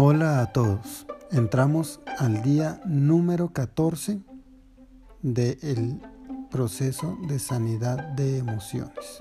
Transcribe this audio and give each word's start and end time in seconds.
Hola 0.00 0.42
a 0.42 0.52
todos. 0.52 1.08
Entramos 1.32 1.98
al 2.18 2.40
día 2.44 2.80
número 2.84 3.52
14 3.52 4.20
del 5.22 6.00
proceso 6.52 7.18
de 7.26 7.40
sanidad 7.40 7.96
de 8.10 8.38
emociones. 8.38 9.20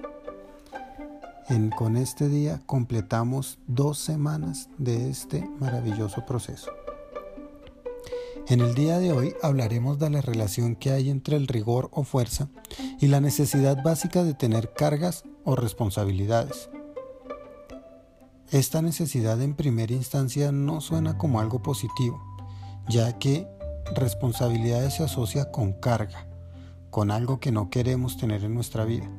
En, 1.49 1.71
con 1.71 1.97
este 1.97 2.29
día 2.29 2.61
completamos 2.67 3.57
dos 3.65 3.97
semanas 3.97 4.69
de 4.77 5.09
este 5.09 5.49
maravilloso 5.59 6.27
proceso. 6.27 6.69
En 8.47 8.59
el 8.59 8.75
día 8.75 8.99
de 8.99 9.13
hoy 9.13 9.33
hablaremos 9.41 9.97
de 9.97 10.11
la 10.11 10.21
relación 10.21 10.75
que 10.75 10.91
hay 10.91 11.09
entre 11.09 11.37
el 11.37 11.47
rigor 11.47 11.89
o 11.91 12.03
fuerza 12.03 12.49
y 12.99 13.07
la 13.07 13.19
necesidad 13.19 13.81
básica 13.83 14.23
de 14.23 14.35
tener 14.35 14.71
cargas 14.73 15.23
o 15.43 15.55
responsabilidades 15.55 16.69
esta 18.51 18.81
necesidad 18.81 19.41
en 19.41 19.55
primera 19.55 19.93
instancia 19.93 20.53
no 20.53 20.79
suena 20.79 21.17
como 21.17 21.41
algo 21.41 21.61
positivo, 21.61 22.21
ya 22.87 23.19
que 23.19 23.45
responsabilidades 23.93 24.95
se 24.95 25.03
asocia 25.03 25.51
con 25.51 25.73
carga, 25.73 26.27
con 26.89 27.11
algo 27.11 27.39
que 27.39 27.51
no 27.51 27.69
queremos 27.69 28.17
tener 28.17 28.45
en 28.45 28.53
nuestra 28.53 28.85
vida. 28.85 29.09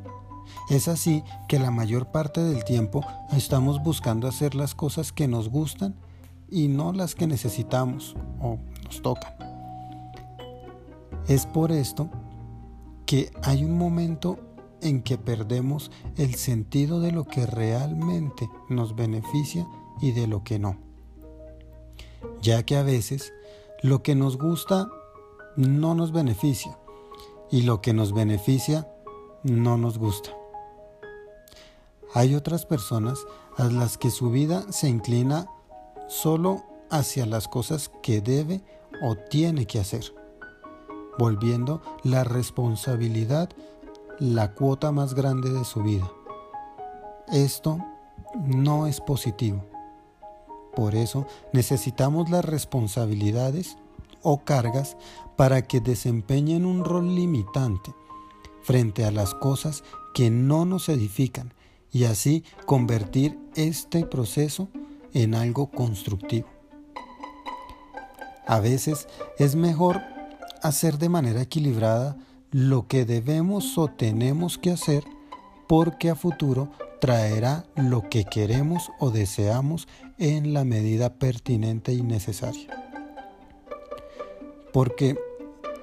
Es 0.71 0.89
así 0.89 1.23
que 1.47 1.59
la 1.59 1.71
mayor 1.71 2.11
parte 2.11 2.43
del 2.43 2.65
tiempo 2.65 3.05
estamos 3.37 3.83
buscando 3.83 4.29
hacer 4.29 4.55
las 4.55 4.75
cosas 4.75 5.13
que 5.13 5.29
nos 5.29 5.51
gustan 5.51 5.95
y 6.51 6.69
no 6.69 6.95
las 6.95 7.15
que 7.15 7.27
necesitamos 7.27 8.17
o 8.41 8.59
nos 8.85 9.03
tocan. 9.03 9.35
Es 11.27 11.45
por 11.45 11.71
esto 11.71 12.09
que 13.05 13.31
hay 13.43 13.63
un 13.63 13.77
momento 13.77 14.39
en 14.81 15.03
que 15.03 15.19
perdemos 15.19 15.91
el 16.17 16.35
sentido 16.35 17.01
de 17.01 17.13
lo 17.13 17.25
que 17.25 17.47
realmente 17.47 18.49
nos 18.69 18.95
beneficia 18.95 19.67
y 20.01 20.13
de 20.13 20.27
lo 20.27 20.45
que 20.45 20.59
no. 20.59 20.77
Ya 22.41 22.63
que 22.65 22.77
a 22.77 22.83
veces 22.83 23.33
lo 23.83 24.03
que 24.03 24.15
nos 24.15 24.39
gusta 24.39 24.89
no 25.57 25.95
nos 25.95 26.13
beneficia 26.13 26.79
y 27.51 27.63
lo 27.63 27.81
que 27.81 27.93
nos 27.93 28.13
beneficia 28.13 28.89
no 29.43 29.77
nos 29.77 29.99
gusta. 29.99 30.31
Hay 32.15 32.35
otras 32.35 32.65
personas 32.65 33.27
a 33.57 33.65
las 33.65 33.99
que 33.99 34.11
su 34.11 34.31
vida 34.31 34.65
se 34.71 34.89
inclina 34.89 35.47
solo 36.09 36.65
hacia 36.91 37.27
las 37.27 37.49
cosas 37.49 37.91
que 38.03 38.21
debe 38.21 38.63
o 39.03 39.15
tiene 39.17 39.67
que 39.67 39.79
hacer, 39.79 40.15
volviendo 41.19 41.83
la 42.03 42.25
responsabilidad 42.25 43.51
la 44.19 44.53
cuota 44.55 44.93
más 44.93 45.15
grande 45.15 45.51
de 45.51 45.65
su 45.65 45.83
vida. 45.83 46.11
Esto 47.29 47.79
no 48.35 48.87
es 48.87 49.01
positivo. 49.01 49.65
Por 50.75 50.95
eso 50.95 51.27
necesitamos 51.53 52.31
las 52.31 52.45
responsabilidades 52.45 53.77
o 54.23 54.45
cargas 54.45 54.97
para 55.37 55.63
que 55.63 55.81
desempeñen 55.81 56.67
un 56.67 56.85
rol 56.85 57.15
limitante 57.15 57.95
frente 58.63 59.05
a 59.05 59.11
las 59.11 59.35
cosas 59.35 59.85
que 60.15 60.31
no 60.31 60.65
nos 60.65 60.89
edifican 60.89 61.55
y 61.93 62.05
así 62.05 62.45
convertir 62.67 63.39
este 63.55 64.05
proceso 64.05 64.69
en 65.15 65.35
algo 65.35 65.71
constructivo. 65.71 66.49
A 68.47 68.61
veces 68.61 69.09
es 69.39 69.55
mejor 69.55 70.01
hacer 70.63 70.99
de 70.99 71.09
manera 71.09 71.43
equilibrada 71.43 72.17
lo 72.51 72.87
que 72.87 73.05
debemos 73.05 73.77
o 73.79 73.89
tenemos 73.89 74.59
que 74.59 74.71
hacer 74.71 75.05
porque 75.67 76.11
a 76.11 76.15
futuro 76.15 76.71
traerá 77.01 77.67
lo 77.77 78.09
que 78.09 78.25
queremos 78.25 78.91
o 78.99 79.11
deseamos 79.11 79.87
en 80.19 80.53
la 80.55 80.65
medida 80.65 81.15
pertinente 81.15 81.93
y 81.93 82.03
necesaria. 82.03 82.85
Porque 84.73 85.19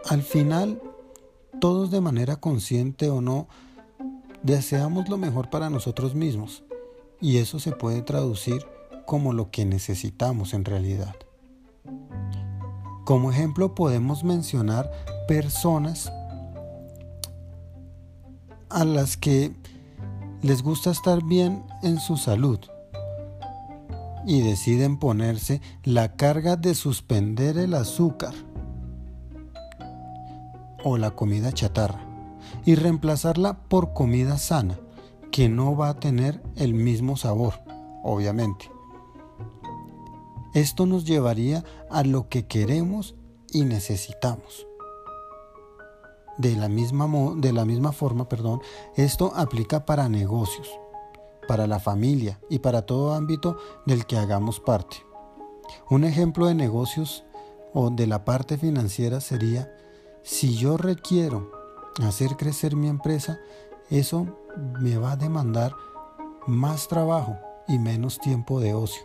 al 0.10 0.22
final 0.22 0.82
todos 1.60 1.92
de 1.92 2.02
manera 2.02 2.36
consciente 2.36 3.10
o 3.10 3.22
no 3.22 3.48
deseamos 4.44 5.10
lo 5.10 5.18
mejor 5.18 5.50
para 5.50 5.70
nosotros 5.70 6.16
mismos 6.16 6.64
y 7.22 7.38
eso 7.38 7.60
se 7.60 7.72
puede 7.72 8.02
traducir 8.02 8.66
como 9.06 9.34
lo 9.34 9.52
que 9.52 9.66
necesitamos 9.66 10.54
en 10.54 10.66
realidad. 10.66 11.16
Como 13.06 13.32
ejemplo 13.32 13.76
podemos 13.76 14.24
mencionar 14.24 14.92
personas 15.28 16.12
a 18.76 18.84
las 18.84 19.16
que 19.16 19.56
les 20.42 20.62
gusta 20.62 20.92
estar 20.92 21.24
bien 21.24 21.64
en 21.82 21.98
su 21.98 22.18
salud 22.18 22.60
y 24.28 24.42
deciden 24.42 24.98
ponerse 24.98 25.62
la 25.86 26.18
carga 26.18 26.58
de 26.58 26.76
suspender 26.76 27.58
el 27.58 27.74
azúcar 27.74 28.34
o 30.84 30.98
la 30.98 31.12
comida 31.12 31.54
chatarra 31.54 32.06
y 32.66 32.76
reemplazarla 32.76 33.60
por 33.70 33.94
comida 33.94 34.38
sana 34.38 34.78
que 35.32 35.48
no 35.48 35.78
va 35.78 35.88
a 35.88 36.00
tener 36.02 36.44
el 36.58 36.74
mismo 36.74 37.16
sabor, 37.16 37.54
obviamente. 38.04 38.70
Esto 40.54 40.86
nos 40.86 41.06
llevaría 41.06 41.64
a 41.90 42.04
lo 42.04 42.28
que 42.28 42.46
queremos 42.46 43.16
y 43.54 43.64
necesitamos. 43.64 44.68
De 46.38 46.56
la 46.56 46.68
misma, 46.68 47.08
de 47.38 47.54
la 47.54 47.66
misma 47.66 47.92
forma, 47.92 48.28
perdón, 48.28 48.62
esto 48.96 49.32
aplica 49.36 49.86
para 49.86 50.10
negocios, 50.10 50.70
para 51.48 51.66
la 51.68 51.80
familia 51.80 52.40
y 52.50 52.60
para 52.60 52.86
todo 52.86 53.14
ámbito 53.14 53.58
del 53.86 54.06
que 54.06 54.18
hagamos 54.18 54.60
parte. 54.60 54.98
Un 55.90 56.04
ejemplo 56.04 56.48
de 56.48 56.56
negocios 56.56 57.24
o 57.74 57.90
de 57.90 58.08
la 58.08 58.26
parte 58.26 58.58
financiera 58.58 59.22
sería, 59.22 59.72
si 60.24 60.56
yo 60.56 60.78
requiero 60.78 61.52
hacer 62.04 62.36
crecer 62.36 62.76
mi 62.76 62.88
empresa, 62.88 63.40
eso 63.90 64.28
me 64.80 64.98
va 64.98 65.14
a 65.14 65.18
demandar 65.18 65.74
más 66.48 66.88
trabajo 66.88 67.38
y 67.68 67.80
menos 67.80 68.20
tiempo 68.20 68.60
de 68.60 68.74
ocio. 68.74 69.04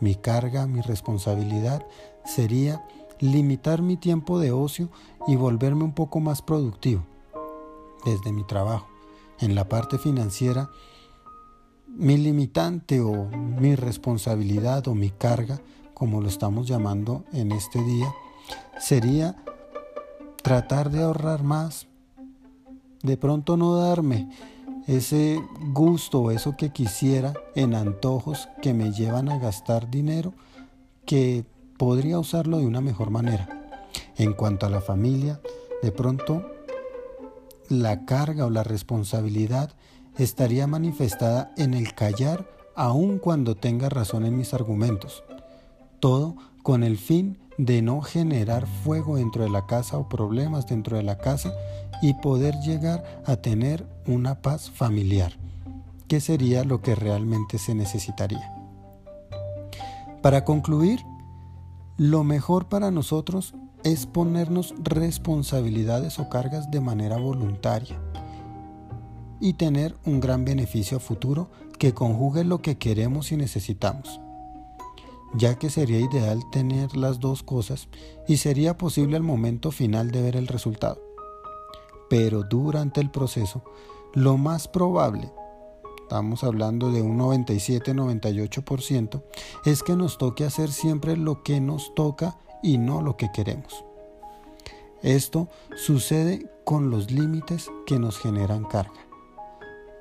Mi 0.00 0.14
carga, 0.14 0.66
mi 0.66 0.80
responsabilidad 0.80 1.86
sería 2.24 2.86
limitar 3.20 3.82
mi 3.82 3.96
tiempo 3.96 4.38
de 4.38 4.50
ocio 4.50 4.90
y 5.26 5.36
volverme 5.36 5.84
un 5.84 5.92
poco 5.92 6.20
más 6.20 6.42
productivo 6.42 7.04
desde 8.04 8.32
mi 8.32 8.44
trabajo. 8.44 8.88
En 9.38 9.54
la 9.54 9.68
parte 9.68 9.98
financiera, 9.98 10.70
mi 11.86 12.16
limitante 12.16 13.00
o 13.00 13.26
mi 13.26 13.74
responsabilidad 13.74 14.86
o 14.88 14.94
mi 14.94 15.10
carga, 15.10 15.60
como 15.94 16.20
lo 16.20 16.28
estamos 16.28 16.66
llamando 16.66 17.24
en 17.32 17.52
este 17.52 17.82
día, 17.82 18.12
sería 18.78 19.36
tratar 20.42 20.90
de 20.90 21.02
ahorrar 21.02 21.42
más, 21.42 21.86
de 23.02 23.16
pronto 23.16 23.56
no 23.56 23.76
darme 23.76 24.28
ese 24.86 25.40
gusto 25.72 26.20
o 26.20 26.30
eso 26.30 26.56
que 26.56 26.70
quisiera 26.70 27.34
en 27.54 27.74
antojos 27.74 28.48
que 28.62 28.74
me 28.74 28.92
llevan 28.92 29.28
a 29.28 29.38
gastar 29.38 29.90
dinero 29.90 30.32
que 31.06 31.44
podría 31.80 32.18
usarlo 32.18 32.58
de 32.58 32.66
una 32.66 32.82
mejor 32.82 33.08
manera. 33.08 33.48
En 34.18 34.34
cuanto 34.34 34.66
a 34.66 34.68
la 34.68 34.82
familia, 34.82 35.40
de 35.82 35.90
pronto 35.90 36.44
la 37.70 38.04
carga 38.04 38.44
o 38.44 38.50
la 38.50 38.62
responsabilidad 38.62 39.72
estaría 40.18 40.66
manifestada 40.66 41.54
en 41.56 41.72
el 41.72 41.94
callar 41.94 42.46
aun 42.76 43.18
cuando 43.18 43.54
tenga 43.54 43.88
razón 43.88 44.26
en 44.26 44.36
mis 44.36 44.52
argumentos. 44.52 45.24
Todo 46.00 46.36
con 46.62 46.84
el 46.84 46.98
fin 46.98 47.38
de 47.56 47.80
no 47.80 48.02
generar 48.02 48.66
fuego 48.66 49.16
dentro 49.16 49.44
de 49.44 49.50
la 49.50 49.64
casa 49.64 49.96
o 49.96 50.06
problemas 50.06 50.66
dentro 50.66 50.98
de 50.98 51.02
la 51.02 51.16
casa 51.16 51.50
y 52.02 52.12
poder 52.12 52.56
llegar 52.60 53.22
a 53.24 53.36
tener 53.36 53.86
una 54.06 54.42
paz 54.42 54.70
familiar, 54.70 55.32
que 56.08 56.20
sería 56.20 56.62
lo 56.62 56.82
que 56.82 56.94
realmente 56.94 57.56
se 57.56 57.74
necesitaría. 57.74 58.52
Para 60.20 60.44
concluir, 60.44 61.00
lo 62.00 62.24
mejor 62.24 62.66
para 62.70 62.90
nosotros 62.90 63.52
es 63.84 64.06
ponernos 64.06 64.74
responsabilidades 64.78 66.18
o 66.18 66.30
cargas 66.30 66.70
de 66.70 66.80
manera 66.80 67.18
voluntaria 67.18 68.00
y 69.38 69.52
tener 69.52 69.94
un 70.06 70.18
gran 70.18 70.46
beneficio 70.46 70.98
futuro 70.98 71.50
que 71.78 71.92
conjugue 71.92 72.42
lo 72.42 72.62
que 72.62 72.78
queremos 72.78 73.32
y 73.32 73.36
necesitamos, 73.36 74.18
ya 75.34 75.58
que 75.58 75.68
sería 75.68 76.00
ideal 76.00 76.40
tener 76.50 76.96
las 76.96 77.20
dos 77.20 77.42
cosas 77.42 77.90
y 78.26 78.38
sería 78.38 78.78
posible 78.78 79.16
al 79.16 79.22
momento 79.22 79.70
final 79.70 80.10
de 80.10 80.22
ver 80.22 80.36
el 80.36 80.46
resultado. 80.46 81.02
Pero 82.08 82.44
durante 82.44 83.02
el 83.02 83.10
proceso, 83.10 83.62
lo 84.14 84.38
más 84.38 84.68
probable 84.68 85.30
estamos 86.10 86.42
hablando 86.42 86.90
de 86.90 87.02
un 87.02 87.20
97-98%, 87.20 89.22
es 89.64 89.84
que 89.84 89.94
nos 89.94 90.18
toque 90.18 90.44
hacer 90.44 90.72
siempre 90.72 91.16
lo 91.16 91.44
que 91.44 91.60
nos 91.60 91.94
toca 91.94 92.36
y 92.64 92.78
no 92.78 93.00
lo 93.00 93.16
que 93.16 93.30
queremos. 93.32 93.84
Esto 95.02 95.48
sucede 95.76 96.50
con 96.64 96.90
los 96.90 97.12
límites 97.12 97.70
que 97.86 98.00
nos 98.00 98.18
generan 98.18 98.64
carga. 98.64 99.06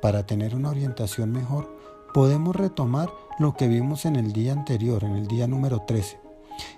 Para 0.02 0.26
tener 0.26 0.56
una 0.56 0.72
orientación 0.72 1.32
mejor, 1.32 1.78
podemos 2.12 2.56
retomar 2.56 3.14
lo 3.38 3.54
que 3.54 3.68
vimos 3.68 4.06
en 4.06 4.16
el 4.16 4.34
día 4.34 4.54
anterior, 4.54 5.04
en 5.04 5.16
el 5.16 5.28
día 5.28 5.46
número 5.46 5.84
13, 5.86 6.20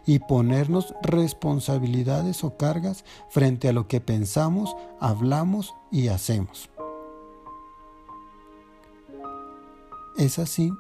y 0.06 0.20
ponernos 0.20 0.94
responsabilidades 1.04 2.44
o 2.44 2.58
cargas 2.58 3.06
frente 3.30 3.70
a 3.70 3.74
lo 3.74 3.88
que 3.88 4.02
pensamos, 4.02 4.76
hablamos 5.00 5.74
y 5.90 6.10
hacemos. 6.10 6.70
Es 10.22 10.38
así 10.38 10.72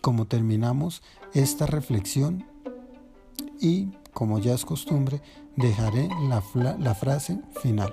como 0.00 0.28
terminamos 0.28 1.02
esta 1.34 1.66
reflexión 1.66 2.46
y, 3.60 3.88
como 4.12 4.38
ya 4.38 4.54
es 4.54 4.64
costumbre, 4.64 5.20
dejaré 5.56 6.08
la, 6.28 6.94
frase 6.94 7.40
final. 7.60 7.92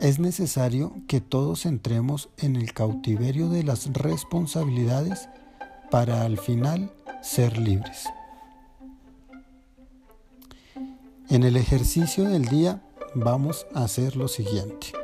Es 0.00 0.18
necesario 0.18 0.94
que 1.06 1.20
todos 1.20 1.66
entremos 1.66 2.30
en 2.38 2.56
el 2.56 2.72
cautiverio 2.72 3.50
de 3.50 3.62
las 3.62 3.92
responsabilidades 3.92 5.28
para 5.90 6.22
al 6.22 6.38
final 6.38 6.90
ser 7.20 7.58
libres. 7.58 8.06
En 11.28 11.42
el 11.42 11.58
ejercicio 11.58 12.24
del 12.24 12.46
día 12.46 12.82
vamos 13.14 13.66
a 13.74 13.84
hacer 13.84 14.16
lo 14.16 14.28
siguiente. 14.28 14.94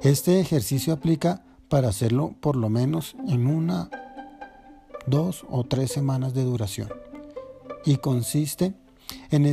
Este 0.00 0.38
ejercicio 0.38 0.92
aplica 0.92 1.42
para 1.68 1.88
hacerlo 1.88 2.34
por 2.40 2.56
lo 2.56 2.68
menos 2.68 3.16
en 3.26 3.46
una, 3.46 3.90
dos 5.06 5.44
o 5.50 5.64
tres 5.64 5.92
semanas 5.92 6.34
de 6.34 6.44
duración. 6.44 6.88
Y 7.84 7.96
consiste 7.96 8.74
en 9.30 9.46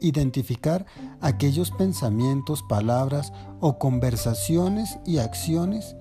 identificar 0.00 0.86
aquellos 1.20 1.70
pensamientos, 1.70 2.62
palabras 2.62 3.32
o 3.60 3.78
conversaciones 3.78 4.98
y 5.06 5.18
acciones 5.18 5.96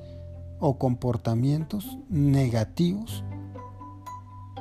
o 0.60 0.78
comportamientos 0.78 1.98
negativos 2.10 3.24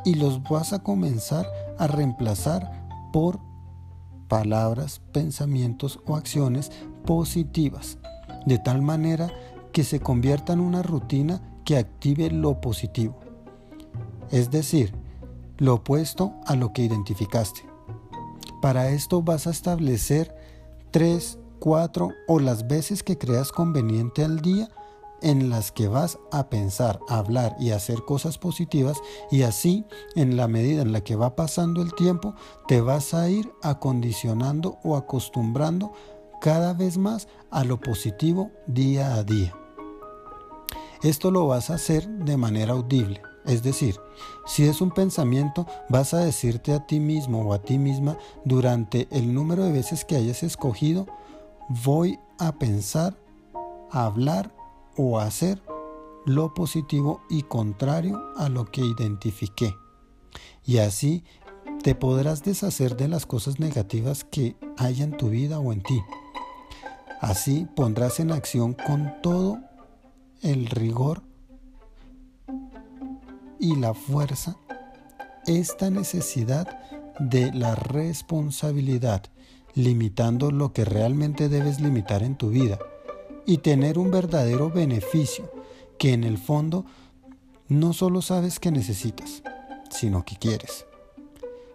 y 0.04 0.14
los 0.14 0.42
vas 0.44 0.72
a 0.72 0.82
comenzar 0.82 1.46
a 1.78 1.86
reemplazar 1.86 2.88
por 3.12 3.40
palabras, 4.28 5.00
pensamientos 5.12 6.00
o 6.06 6.16
acciones 6.16 6.70
positivas, 7.04 7.98
de 8.46 8.58
tal 8.58 8.82
manera 8.82 9.32
que 9.72 9.84
se 9.84 10.00
convierta 10.00 10.52
en 10.52 10.60
una 10.60 10.82
rutina 10.82 11.42
que 11.64 11.76
active 11.76 12.30
lo 12.30 12.60
positivo, 12.60 13.18
es 14.30 14.50
decir, 14.50 14.94
lo 15.58 15.74
opuesto 15.74 16.34
a 16.46 16.56
lo 16.56 16.72
que 16.72 16.82
identificaste. 16.82 17.62
Para 18.62 18.90
esto 18.90 19.22
vas 19.22 19.46
a 19.46 19.50
establecer 19.50 20.34
tres, 20.90 21.38
cuatro 21.58 22.10
o 22.26 22.40
las 22.40 22.66
veces 22.66 23.02
que 23.02 23.18
creas 23.18 23.52
conveniente 23.52 24.24
al 24.24 24.40
día 24.40 24.68
en 25.20 25.50
las 25.50 25.72
que 25.72 25.88
vas 25.88 26.18
a 26.30 26.48
pensar, 26.48 27.00
hablar 27.08 27.56
y 27.58 27.70
hacer 27.70 28.04
cosas 28.04 28.38
positivas 28.38 28.98
y 29.30 29.42
así 29.42 29.84
en 30.14 30.36
la 30.36 30.48
medida 30.48 30.82
en 30.82 30.92
la 30.92 31.02
que 31.02 31.16
va 31.16 31.34
pasando 31.34 31.82
el 31.82 31.94
tiempo 31.94 32.34
te 32.66 32.80
vas 32.80 33.14
a 33.14 33.28
ir 33.28 33.52
acondicionando 33.62 34.78
o 34.84 34.96
acostumbrando 34.96 35.92
cada 36.40 36.72
vez 36.72 36.98
más 36.98 37.28
a 37.50 37.64
lo 37.64 37.80
positivo 37.80 38.50
día 38.66 39.14
a 39.14 39.24
día. 39.24 39.54
Esto 41.02 41.30
lo 41.30 41.46
vas 41.46 41.70
a 41.70 41.74
hacer 41.74 42.08
de 42.08 42.36
manera 42.36 42.72
audible. 42.72 43.22
Es 43.44 43.62
decir, 43.62 43.98
si 44.46 44.64
es 44.64 44.80
un 44.80 44.90
pensamiento, 44.90 45.66
vas 45.88 46.12
a 46.12 46.18
decirte 46.18 46.72
a 46.72 46.86
ti 46.86 47.00
mismo 47.00 47.42
o 47.42 47.54
a 47.54 47.62
ti 47.62 47.78
misma 47.78 48.18
durante 48.44 49.08
el 49.10 49.32
número 49.32 49.64
de 49.64 49.72
veces 49.72 50.04
que 50.04 50.16
hayas 50.16 50.42
escogido, 50.42 51.06
voy 51.68 52.18
a 52.38 52.52
pensar, 52.52 53.16
hablar 53.90 54.52
o 54.96 55.18
hacer 55.18 55.62
lo 56.26 56.52
positivo 56.52 57.22
y 57.30 57.42
contrario 57.42 58.20
a 58.36 58.48
lo 58.48 58.66
que 58.66 58.82
identifiqué. 58.82 59.74
Y 60.64 60.78
así 60.78 61.24
te 61.82 61.94
podrás 61.94 62.42
deshacer 62.42 62.96
de 62.96 63.08
las 63.08 63.24
cosas 63.24 63.60
negativas 63.60 64.24
que 64.24 64.56
hay 64.76 65.02
en 65.02 65.16
tu 65.16 65.30
vida 65.30 65.58
o 65.58 65.72
en 65.72 65.82
ti. 65.82 66.02
Así 67.20 67.66
pondrás 67.74 68.20
en 68.20 68.30
acción 68.30 68.74
con 68.74 69.12
todo 69.22 69.58
el 70.42 70.66
rigor 70.66 71.22
y 73.58 73.76
la 73.76 73.94
fuerza 73.94 74.56
esta 75.46 75.90
necesidad 75.90 76.78
de 77.18 77.52
la 77.52 77.74
responsabilidad, 77.74 79.24
limitando 79.74 80.50
lo 80.50 80.72
que 80.72 80.84
realmente 80.84 81.48
debes 81.48 81.80
limitar 81.80 82.22
en 82.22 82.36
tu 82.36 82.50
vida 82.50 82.78
y 83.46 83.58
tener 83.58 83.98
un 83.98 84.10
verdadero 84.10 84.70
beneficio 84.70 85.50
que 85.98 86.12
en 86.12 86.22
el 86.22 86.38
fondo 86.38 86.84
no 87.66 87.92
solo 87.92 88.22
sabes 88.22 88.60
que 88.60 88.70
necesitas, 88.70 89.42
sino 89.90 90.24
que 90.24 90.36
quieres. 90.36 90.86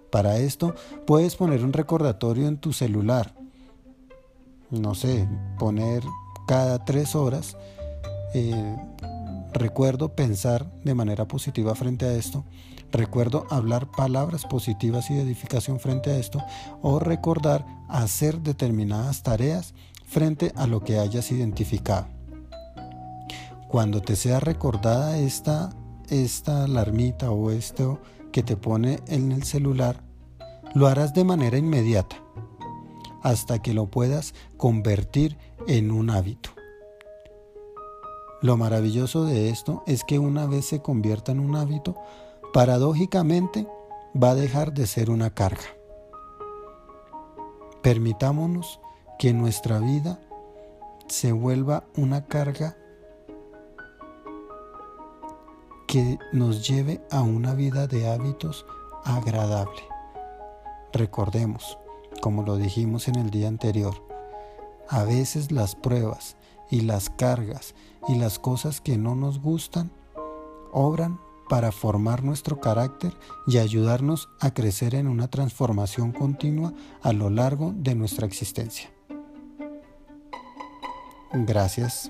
Para 0.10 0.38
esto 0.38 0.76
puedes 1.06 1.36
poner 1.36 1.64
un 1.64 1.74
recordatorio 1.74 2.48
en 2.48 2.58
tu 2.58 2.72
celular, 2.72 3.34
no 4.74 4.96
sé, 4.96 5.28
poner 5.58 6.04
cada 6.48 6.84
tres 6.84 7.16
horas 7.16 7.56
eh, 8.34 8.76
Recuerdo 9.54 10.16
pensar 10.16 10.72
de 10.84 10.96
manera 10.96 11.28
positiva 11.28 11.76
frente 11.76 12.06
a 12.06 12.14
esto. 12.14 12.44
Recuerdo 12.92 13.46
hablar 13.52 13.92
palabras 13.92 14.46
positivas 14.46 15.12
y 15.12 15.14
de 15.14 15.22
edificación 15.22 15.80
frente 15.80 16.10
a 16.10 16.18
esto. 16.18 16.44
O 16.82 16.98
recordar 17.00 17.64
hacer 17.88 18.42
determinadas 18.42 19.22
tareas 19.22 19.76
frente 20.08 20.52
a 20.56 20.66
lo 20.66 20.84
que 20.84 20.98
hayas 20.98 21.32
identificado. 21.32 22.08
Cuando 23.68 24.02
te 24.02 24.16
sea 24.16 24.40
recordada 24.40 25.20
esta, 25.20 25.70
esta 26.10 26.64
alarmita 26.64 27.30
o 27.30 27.52
esto 27.52 28.02
que 28.32 28.42
te 28.42 28.58
pone 28.58 29.02
en 29.08 29.32
el 29.32 29.44
celular, 29.44 30.02
lo 30.74 30.88
harás 30.88 31.14
de 31.14 31.24
manera 31.24 31.60
inmediata 31.60 32.23
hasta 33.24 33.60
que 33.62 33.74
lo 33.74 33.88
puedas 33.88 34.36
convertir 34.58 35.38
en 35.68 35.92
un 35.92 36.10
hábito. 36.10 36.52
Lo 38.42 38.58
maravilloso 38.58 39.26
de 39.26 39.50
esto 39.50 39.84
es 39.88 40.04
que 40.04 40.20
una 40.20 40.46
vez 40.46 40.66
se 40.66 40.82
convierta 40.82 41.32
en 41.32 41.40
un 41.40 41.56
hábito, 41.56 41.96
paradójicamente 42.52 43.66
va 44.22 44.32
a 44.32 44.36
dejar 44.36 44.74
de 44.74 44.86
ser 44.86 45.10
una 45.10 45.30
carga. 45.30 45.64
Permitámonos 47.82 48.82
que 49.18 49.34
nuestra 49.34 49.80
vida 49.80 50.20
se 51.08 51.32
vuelva 51.32 51.86
una 51.96 52.26
carga 52.26 52.76
que 55.88 56.18
nos 56.34 56.68
lleve 56.68 57.02
a 57.12 57.22
una 57.22 57.54
vida 57.54 57.88
de 57.88 58.10
hábitos 58.10 58.66
agradable. 59.06 59.84
Recordemos, 60.92 61.78
como 62.24 62.44
lo 62.44 62.56
dijimos 62.56 63.10
en 63.10 63.16
el 63.18 63.32
día 63.32 63.50
anterior, 63.50 64.02
a 64.88 65.04
veces 65.04 65.52
las 65.52 65.76
pruebas 65.76 66.38
y 66.72 66.80
las 66.80 67.10
cargas 67.10 67.76
y 68.08 68.16
las 68.16 68.40
cosas 68.40 68.80
que 68.80 68.98
no 68.98 69.14
nos 69.14 69.42
gustan 69.42 69.92
obran 70.72 71.20
para 71.50 71.74
formar 71.74 72.24
nuestro 72.24 72.62
carácter 72.62 73.14
y 73.46 73.58
ayudarnos 73.58 74.30
a 74.40 74.54
crecer 74.54 74.96
en 74.96 75.10
una 75.10 75.28
transformación 75.28 76.14
continua 76.14 76.74
a 77.02 77.12
lo 77.12 77.30
largo 77.30 77.74
de 77.76 77.94
nuestra 77.94 78.26
existencia. 78.26 78.90
Gracias 81.34 82.10